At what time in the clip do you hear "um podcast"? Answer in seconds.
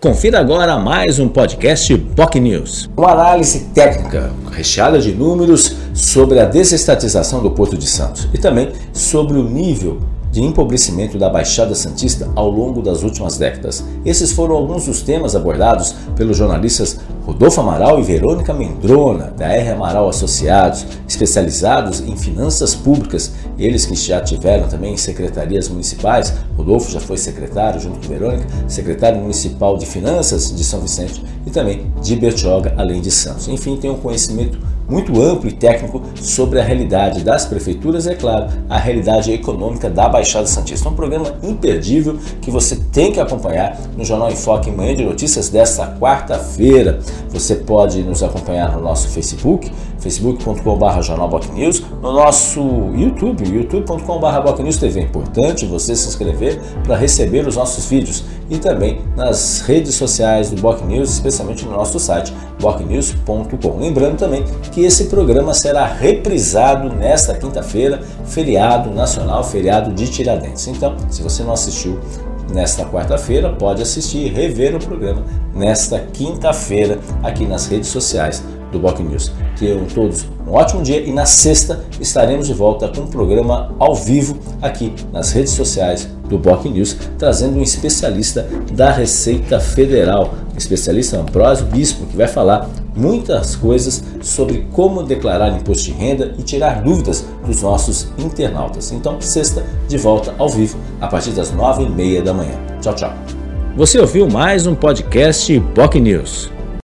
1.18-1.98, 104.66-105.58